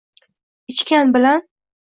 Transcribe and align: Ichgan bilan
Ichgan 0.73 1.15
bilan 1.17 1.47